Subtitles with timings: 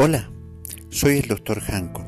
[0.00, 0.30] Hola,
[0.90, 1.58] soy el Dr.
[1.58, 2.06] Janko,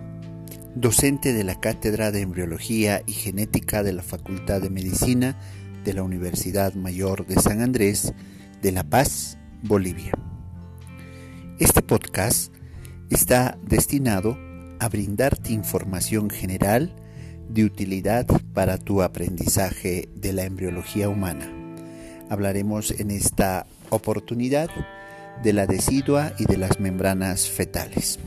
[0.76, 5.36] docente de la Cátedra de Embriología y Genética de la Facultad de Medicina
[5.82, 8.14] de la Universidad Mayor de San Andrés
[8.62, 10.12] de La Paz, Bolivia.
[11.58, 12.54] Este podcast
[13.10, 14.38] está destinado
[14.78, 16.94] a brindarte información general
[17.48, 21.52] de utilidad para tu aprendizaje de la embriología humana.
[22.28, 24.70] Hablaremos en esta oportunidad
[25.42, 28.18] de la decidua y de las membranas fetales.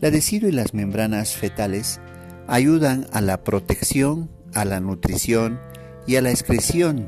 [0.00, 2.00] La decidua y las membranas fetales
[2.46, 5.60] ayudan a la protección, a la nutrición
[6.06, 7.06] y a la excreción.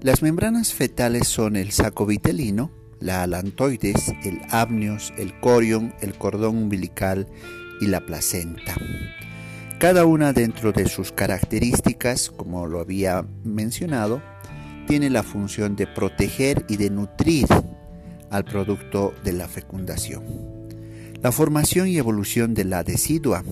[0.00, 2.70] Las membranas fetales son el saco vitelino,
[3.00, 7.28] la alantoides, el amnios, el corion, el cordón umbilical
[7.80, 8.74] y la placenta.
[9.78, 14.22] Cada una dentro de sus características, como lo había mencionado,
[14.86, 17.46] tiene la función de proteger y de nutrir
[18.30, 20.22] al producto de la fecundación.
[21.22, 23.44] La formación y evolución de la decidua.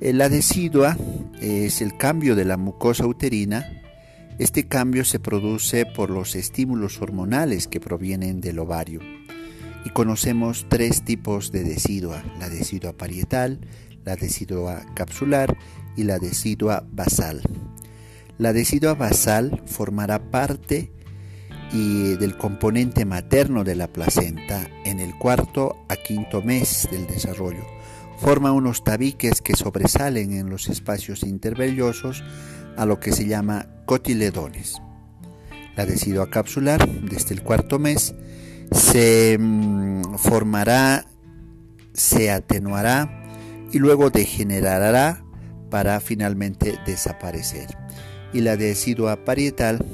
[0.00, 0.96] Eh, la decidua
[1.40, 3.82] es el cambio de la mucosa uterina.
[4.38, 9.00] Este cambio se produce por los estímulos hormonales que provienen del ovario.
[9.84, 13.60] Y conocemos tres tipos de decidua, la decidua parietal,
[14.04, 15.56] la decidua capsular
[15.96, 17.42] y la decidua basal.
[18.40, 20.90] La decidua basal formará parte
[21.74, 27.66] y del componente materno de la placenta en el cuarto a quinto mes del desarrollo.
[28.16, 32.24] Forma unos tabiques que sobresalen en los espacios intervellosos
[32.78, 34.80] a lo que se llama cotiledones.
[35.76, 38.14] La decidua capsular, desde el cuarto mes,
[38.72, 41.04] se mm, formará,
[41.92, 43.22] se atenuará
[43.70, 45.22] y luego degenerará
[45.68, 47.76] para finalmente desaparecer
[48.32, 49.84] y la decidua parietal.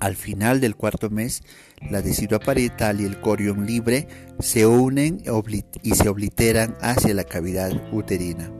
[0.00, 1.42] Al final del cuarto mes,
[1.90, 5.22] la decidua parietal y el corión libre se unen
[5.82, 8.50] y se obliteran hacia la cavidad uterina.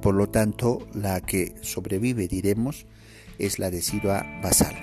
[0.00, 2.86] Por lo tanto, la que sobrevive, diremos,
[3.38, 4.74] es la decidua basal.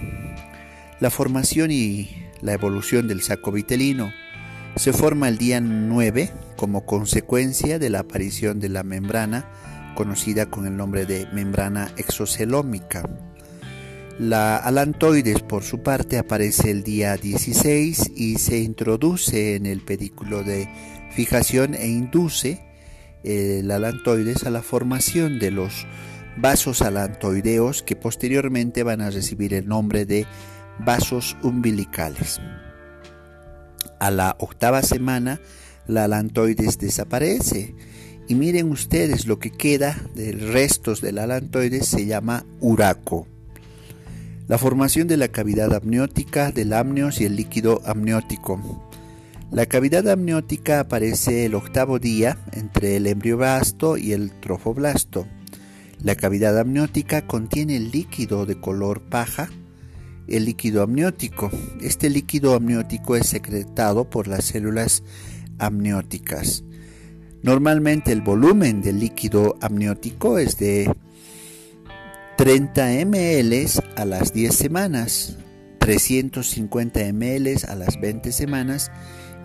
[1.00, 2.10] La formación y
[2.42, 4.12] la evolución del saco vitelino
[4.76, 9.50] se forma el día 9 como consecuencia de la aparición de la membrana
[9.96, 13.04] conocida con el nombre de membrana exocelómica
[14.20, 20.44] la alantoides, por su parte, aparece el día 16 y se introduce en el pedículo
[20.44, 20.68] de
[21.12, 22.62] fijación e induce
[23.24, 25.88] el alantoides a la formación de los
[26.36, 30.28] vasos alantoideos que posteriormente van a recibir el nombre de
[30.80, 32.42] vasos umbilicales.
[34.02, 35.40] A la octava semana,
[35.88, 37.74] la alantoides desaparece
[38.28, 43.29] y miren ustedes lo que queda de restos del alantoides se llama uraco.
[44.50, 48.60] La formación de la cavidad amniótica del amnios y el líquido amniótico.
[49.52, 55.28] La cavidad amniótica aparece el octavo día entre el embrioblasto y el trofoblasto.
[56.02, 59.52] La cavidad amniótica contiene el líquido de color paja,
[60.28, 61.52] el líquido amniótico.
[61.80, 65.04] Este líquido amniótico es secretado por las células
[65.60, 66.64] amnióticas.
[67.44, 70.92] Normalmente el volumen del líquido amniótico es de
[72.40, 73.66] 30 ml
[73.98, 75.38] a las 10 semanas,
[75.80, 78.94] 350 ml a las 20 semanas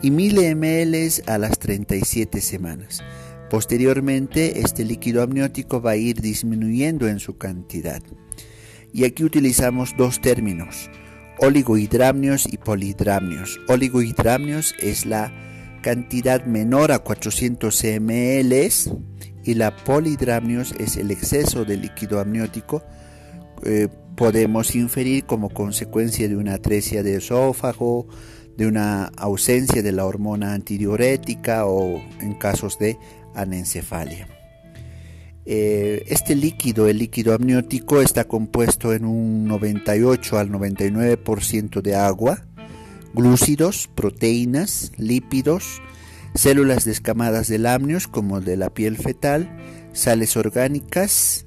[0.00, 3.02] y 1000 ml a las 37 semanas.
[3.50, 8.00] Posteriormente, este líquido amniótico va a ir disminuyendo en su cantidad.
[8.92, 10.88] Y aquí utilizamos dos términos,
[11.40, 13.58] oligohidramnios y polihidramnios.
[13.66, 15.32] Oligohidramnios es la
[15.82, 18.70] cantidad menor a 400 ml
[19.44, 22.82] y la polihidramnios es el exceso de líquido amniótico,
[23.64, 28.06] eh, podemos inferir como consecuencia de una atresia de esófago,
[28.56, 32.96] de una ausencia de la hormona antidiurética o en casos de
[33.34, 34.28] anencefalia.
[35.46, 42.46] Eh, este líquido, el líquido amniótico, está compuesto en un 98 al 99% de agua,
[43.12, 45.82] glúcidos, proteínas, lípidos,
[46.34, 49.56] células descamadas del amnios como de la piel fetal,
[49.92, 51.46] sales orgánicas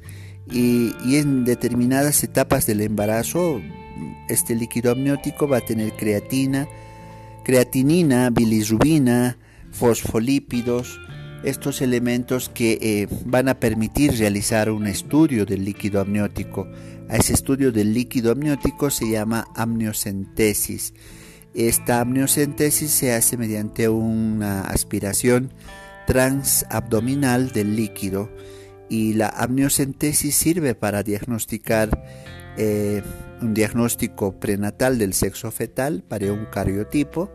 [0.50, 3.62] y, en determinadas etapas del embarazo
[4.30, 6.68] este líquido amniótico va a tener creatina,
[7.44, 9.38] creatinina, bilirrubina,
[9.72, 11.00] fosfolípidos,
[11.44, 16.68] estos elementos que eh, van a permitir realizar un estudio del líquido amniótico.
[17.10, 20.94] A ese estudio del líquido amniótico se llama amniocentesis.
[21.54, 25.52] Esta amniocentesis se hace mediante una aspiración
[26.06, 28.30] transabdominal del líquido
[28.90, 31.90] y la amniocentesis sirve para diagnosticar
[32.58, 33.02] eh,
[33.42, 37.30] un diagnóstico prenatal del sexo fetal para un cariotipo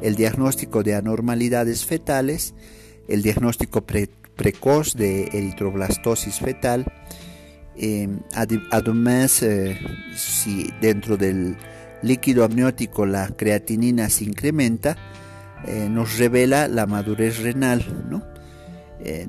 [0.00, 2.54] el diagnóstico de anormalidades fetales,
[3.08, 6.86] el diagnóstico precoz de eritroblastosis fetal,
[7.76, 8.08] eh,
[8.70, 9.78] además eh,
[10.80, 11.56] dentro del
[12.02, 14.96] líquido amniótico la creatinina se incrementa,
[15.66, 17.84] eh, nos revela la madurez renal.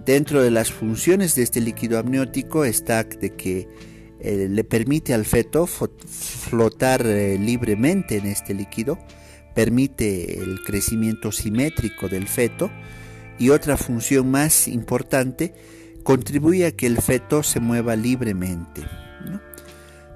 [0.05, 3.69] dentro de las funciones de este líquido amniótico está de que
[4.21, 8.99] le permite al feto flotar libremente en este líquido,
[9.55, 12.69] permite el crecimiento simétrico del feto
[13.39, 15.53] y otra función más importante,
[16.03, 18.83] contribuye a que el feto se mueva libremente.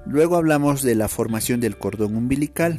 [0.06, 2.78] Luego hablamos de la formación del cordón umbilical.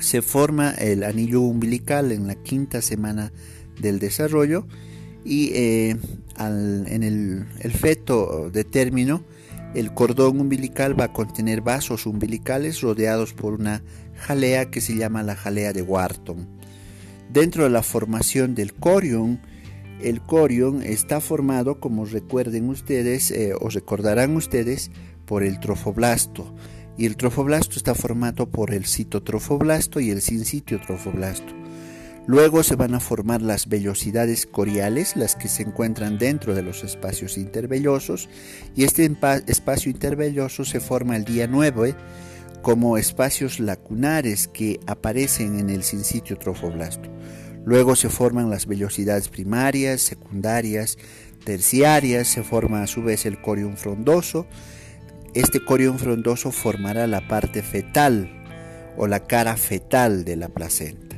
[0.00, 3.32] Se forma el anillo umbilical en la quinta semana
[3.80, 4.66] del desarrollo
[5.24, 5.96] y eh,
[6.38, 9.24] en el, el, feto de término
[9.74, 13.82] el cordón umbilical va a contener vasos umbilicales rodeados por una
[14.16, 16.46] jalea que se llama la jalea de Wharton.
[17.32, 19.40] Dentro de la formación del corion,
[20.00, 24.90] el corion está formado, como recuerden ustedes eh, o recordarán ustedes,
[25.24, 26.54] por el trofoblasto.
[26.98, 31.52] Y el trofoblasto está formado por el citotrofoblasto y el sincitio trofoblasto.
[32.26, 36.82] Luego se van a formar las vellosidades coriales, las que se encuentran dentro de los
[36.82, 38.28] espacios intervellosos,
[38.74, 39.08] y este
[39.46, 41.94] espacio intervelloso se forma el día 9
[42.62, 47.08] como espacios lacunares que aparecen en el sincitio trofoblasto.
[47.66, 50.98] Luego se forman las vellosidades primarias, secundarias,
[51.44, 54.46] terciarias, se forma a su vez el corium frondoso.
[55.34, 58.30] Este corium frondoso formará la parte fetal
[58.96, 61.16] o la cara fetal de la placenta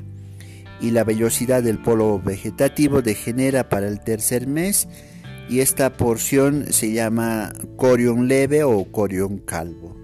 [0.81, 4.89] y la vellosidad del polo vegetativo degenera para el tercer mes
[5.51, 9.97] y esta porción se llama corión leve o corión calvo.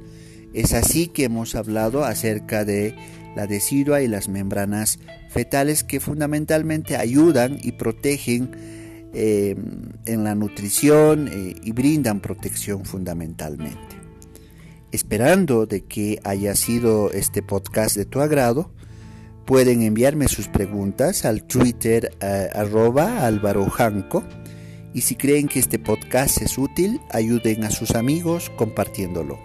[0.52, 2.94] Es así que hemos hablado acerca de
[3.36, 4.98] la decidua y las membranas
[5.28, 8.50] fetales que fundamentalmente ayudan y protegen
[9.12, 9.56] eh,
[10.06, 13.94] en la nutrición eh, y brindan protección fundamentalmente.
[14.92, 18.70] Esperando de que haya sido este podcast de tu agrado,
[19.44, 23.30] Pueden enviarme sus preguntas al Twitter eh, arroba
[24.94, 29.38] y si creen que este podcast es útil, ayuden a sus amigos compartiéndolo.